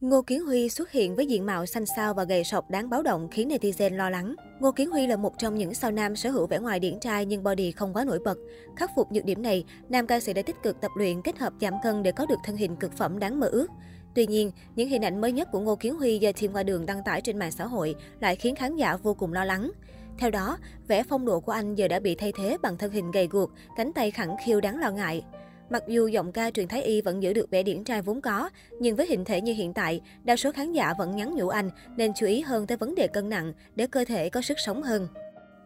[0.00, 3.02] Ngô Kiến Huy xuất hiện với diện mạo xanh xao và gầy sọc đáng báo
[3.02, 4.34] động khiến netizen lo lắng.
[4.60, 7.26] Ngô Kiến Huy là một trong những sao nam sở hữu vẻ ngoài điển trai
[7.26, 8.38] nhưng body không quá nổi bật.
[8.76, 11.52] Khắc phục nhược điểm này, nam ca sĩ đã tích cực tập luyện kết hợp
[11.60, 13.66] giảm cân để có được thân hình cực phẩm đáng mơ ước.
[14.14, 16.86] Tuy nhiên, những hình ảnh mới nhất của Ngô Kiến Huy do team qua đường
[16.86, 19.70] đăng tải trên mạng xã hội lại khiến khán giả vô cùng lo lắng.
[20.18, 20.58] Theo đó,
[20.88, 23.50] vẻ phong độ của anh giờ đã bị thay thế bằng thân hình gầy guộc,
[23.76, 25.24] cánh tay khẳng khiu đáng lo ngại.
[25.70, 28.50] Mặc dù giọng ca truyền thái y vẫn giữ được vẻ điển trai vốn có,
[28.80, 31.70] nhưng với hình thể như hiện tại, đa số khán giả vẫn nhắn nhủ anh
[31.96, 34.82] nên chú ý hơn tới vấn đề cân nặng để cơ thể có sức sống
[34.82, 35.08] hơn.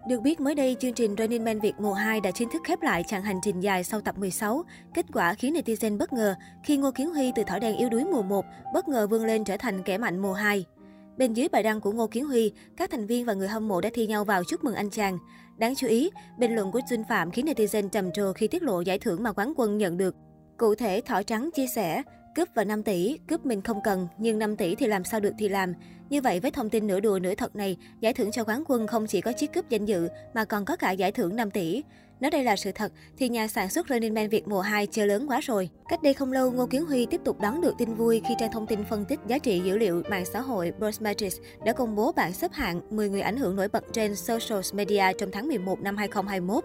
[0.09, 2.83] Được biết mới đây, chương trình Running Man Việt mùa 2 đã chính thức khép
[2.83, 4.63] lại chặng hành trình dài sau tập 16.
[4.95, 8.05] Kết quả khiến netizen bất ngờ khi Ngô Kiến Huy từ thỏ đen yếu đuối
[8.05, 8.45] mùa 1
[8.75, 10.65] bất ngờ vươn lên trở thành kẻ mạnh mùa 2.
[11.17, 13.81] Bên dưới bài đăng của Ngô Kiến Huy, các thành viên và người hâm mộ
[13.81, 15.19] đã thi nhau vào chúc mừng anh chàng.
[15.57, 18.81] Đáng chú ý, bình luận của Xuân Phạm khiến netizen trầm trồ khi tiết lộ
[18.81, 20.15] giải thưởng mà quán quân nhận được.
[20.59, 22.03] Cụ thể, Thỏ Trắng chia sẻ,
[22.35, 25.33] cướp và 5 tỷ, cướp mình không cần, nhưng 5 tỷ thì làm sao được
[25.39, 25.73] thì làm.
[26.11, 28.87] Như vậy với thông tin nửa đùa nửa thật này, giải thưởng cho quán quân
[28.87, 31.83] không chỉ có chiếc cướp danh dự mà còn có cả giải thưởng 5 tỷ.
[32.21, 35.07] Nếu đây là sự thật thì nhà sản xuất Running Man Việt mùa 2 chơi
[35.07, 35.69] lớn quá rồi.
[35.89, 38.53] Cách đây không lâu, Ngô Kiến Huy tiếp tục đón được tin vui khi trang
[38.53, 42.13] thông tin phân tích giá trị dữ liệu mạng xã hội Broadmetrics đã công bố
[42.13, 45.81] bảng xếp hạng 10 người ảnh hưởng nổi bật trên social media trong tháng 11
[45.81, 46.65] năm 2021.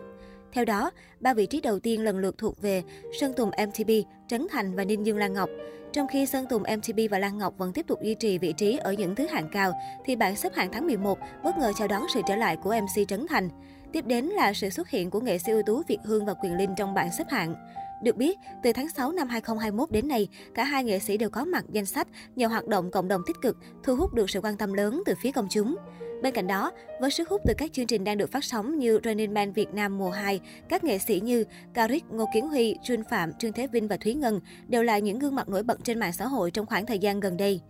[0.53, 2.83] Theo đó, ba vị trí đầu tiên lần lượt thuộc về
[3.19, 3.89] Sơn Tùng MTP,
[4.27, 5.49] Trấn Thành và Ninh Dương Lan Ngọc.
[5.93, 8.77] Trong khi Sơn Tùng MTP và Lan Ngọc vẫn tiếp tục duy trì vị trí
[8.77, 9.73] ở những thứ hạng cao,
[10.05, 13.07] thì bảng xếp hạng tháng 11 bất ngờ chào đón sự trở lại của MC
[13.07, 13.49] Trấn Thành.
[13.91, 16.57] Tiếp đến là sự xuất hiện của nghệ sĩ ưu tú Việt Hương và Quyền
[16.57, 17.55] Linh trong bảng xếp hạng.
[18.03, 21.45] Được biết, từ tháng 6 năm 2021 đến nay, cả hai nghệ sĩ đều có
[21.45, 24.57] mặt danh sách nhờ hoạt động cộng đồng tích cực, thu hút được sự quan
[24.57, 25.75] tâm lớn từ phía công chúng.
[26.21, 28.99] Bên cạnh đó, với sức hút từ các chương trình đang được phát sóng như
[29.03, 31.43] Running Man Việt Nam mùa 2, các nghệ sĩ như
[31.73, 35.19] Caric, Ngô Kiến Huy, Trương Phạm, Trương Thế Vinh và Thúy Ngân đều là những
[35.19, 37.61] gương mặt nổi bật trên mạng xã hội trong khoảng thời gian gần đây.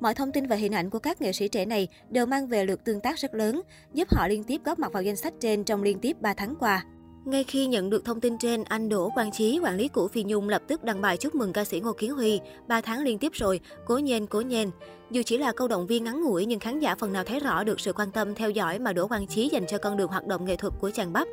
[0.00, 2.64] Mọi thông tin và hình ảnh của các nghệ sĩ trẻ này đều mang về
[2.64, 3.62] lượt tương tác rất lớn,
[3.94, 6.54] giúp họ liên tiếp góp mặt vào danh sách trên trong liên tiếp 3 tháng
[6.60, 6.84] qua.
[7.24, 10.24] Ngay khi nhận được thông tin trên, anh Đỗ Quang Chí, quản lý của Phi
[10.24, 12.40] Nhung lập tức đăng bài chúc mừng ca sĩ Ngô Kiến Huy.
[12.68, 14.70] 3 tháng liên tiếp rồi, cố nhen, cố nhen.
[15.10, 17.64] Dù chỉ là câu động viên ngắn ngủi nhưng khán giả phần nào thấy rõ
[17.64, 20.26] được sự quan tâm theo dõi mà Đỗ Quang Chí dành cho con đường hoạt
[20.26, 21.28] động nghệ thuật của chàng Bắp.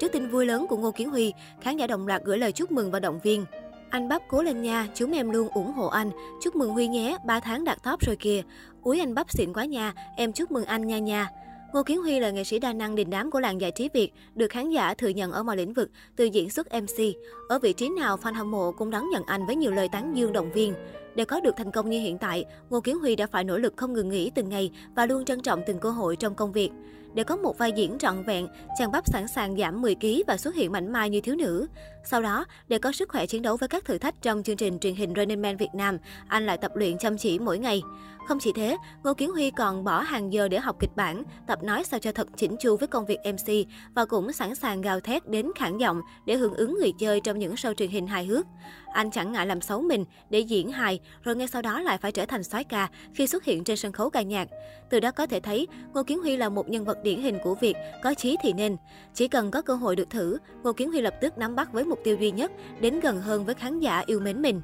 [0.00, 2.72] Trước tin vui lớn của Ngô Kiến Huy, khán giả đồng loạt gửi lời chúc
[2.72, 3.44] mừng và động viên.
[3.92, 6.10] Anh Bắp cố lên nha, chúng em luôn ủng hộ anh.
[6.42, 8.42] Chúc mừng Huy nhé, 3 tháng đạt top rồi kìa.
[8.82, 11.28] Úi anh Bắp xịn quá nha, em chúc mừng anh nha nha.
[11.72, 14.12] Ngô Kiến Huy là nghệ sĩ đa năng đình đám của làng giải trí Việt,
[14.34, 17.04] được khán giả thừa nhận ở mọi lĩnh vực, từ diễn xuất MC.
[17.48, 20.16] Ở vị trí nào, fan hâm mộ cũng đón nhận anh với nhiều lời tán
[20.16, 20.74] dương động viên.
[21.14, 23.74] Để có được thành công như hiện tại, Ngô Kiến Huy đã phải nỗ lực
[23.76, 26.70] không ngừng nghỉ từng ngày và luôn trân trọng từng cơ hội trong công việc.
[27.14, 30.36] Để có một vai diễn trọn vẹn, chàng bắp sẵn sàng giảm 10 kg và
[30.36, 31.66] xuất hiện mảnh mai như thiếu nữ.
[32.04, 34.78] Sau đó, để có sức khỏe chiến đấu với các thử thách trong chương trình
[34.78, 37.82] truyền hình Running Man Việt Nam, anh lại tập luyện chăm chỉ mỗi ngày.
[38.28, 41.62] Không chỉ thế, Ngô Kiến Huy còn bỏ hàng giờ để học kịch bản, tập
[41.62, 43.52] nói sao cho thật chỉnh chu với công việc MC
[43.94, 47.38] và cũng sẵn sàng gào thét đến khản giọng để hưởng ứng người chơi trong
[47.38, 48.46] những show truyền hình hài hước.
[48.92, 52.12] Anh chẳng ngại làm xấu mình để diễn hài, rồi ngay sau đó lại phải
[52.12, 54.48] trở thành soái ca khi xuất hiện trên sân khấu ca nhạc.
[54.90, 57.54] Từ đó có thể thấy, Ngô Kiến Huy là một nhân vật điển hình của
[57.54, 58.76] việc có chí thì nên.
[59.14, 61.84] Chỉ cần có cơ hội được thử, Ngô Kiến Huy lập tức nắm bắt với
[61.84, 64.60] mục tiêu duy nhất, đến gần hơn với khán giả yêu mến mình.